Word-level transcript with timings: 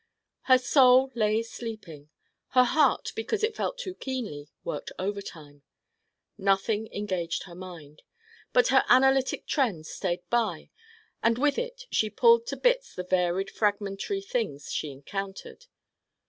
Her 0.49 0.57
Soul 0.57 1.11
lay 1.13 1.43
sleeping: 1.43 2.09
her 2.55 2.63
Heart 2.63 3.11
because 3.15 3.43
it 3.43 3.55
felt 3.55 3.77
too 3.77 3.93
keenly 3.93 4.49
worked 4.63 4.91
overtime: 4.97 5.61
nothing 6.39 6.91
engaged 6.91 7.43
her 7.43 7.53
Mind. 7.53 8.01
But 8.51 8.69
her 8.69 8.83
analytic 8.89 9.45
trend 9.45 9.85
stayed 9.85 10.27
by 10.31 10.71
and 11.21 11.37
with 11.37 11.59
it 11.59 11.83
she 11.91 12.09
pulled 12.09 12.47
to 12.47 12.57
bits 12.57 12.95
the 12.95 13.03
varied 13.03 13.51
fragmentary 13.51 14.21
things 14.23 14.71
she 14.71 14.89
encountered. 14.89 15.67